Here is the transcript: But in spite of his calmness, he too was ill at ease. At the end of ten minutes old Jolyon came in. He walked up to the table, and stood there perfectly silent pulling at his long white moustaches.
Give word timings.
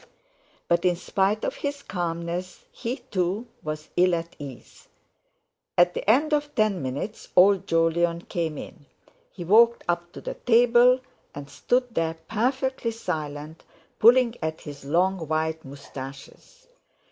But 0.67 0.83
in 0.83 0.95
spite 0.95 1.45
of 1.45 1.57
his 1.57 1.83
calmness, 1.83 2.65
he 2.71 2.97
too 3.11 3.45
was 3.61 3.89
ill 3.95 4.15
at 4.15 4.35
ease. 4.39 4.87
At 5.77 5.93
the 5.93 6.09
end 6.09 6.33
of 6.33 6.55
ten 6.55 6.81
minutes 6.81 7.29
old 7.35 7.67
Jolyon 7.67 8.21
came 8.21 8.57
in. 8.57 8.87
He 9.31 9.45
walked 9.45 9.83
up 9.87 10.11
to 10.13 10.19
the 10.21 10.33
table, 10.33 11.01
and 11.35 11.47
stood 11.51 11.93
there 11.93 12.15
perfectly 12.27 12.89
silent 12.89 13.63
pulling 13.99 14.33
at 14.41 14.61
his 14.61 14.83
long 14.83 15.27
white 15.27 15.63
moustaches. 15.63 16.65